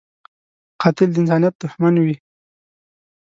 [0.81, 2.15] قاتل د انسانیت دښمن وي